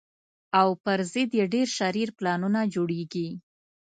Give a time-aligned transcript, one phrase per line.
[0.59, 3.29] او پر ضد یې ډېر شرير پلانونه جوړېږي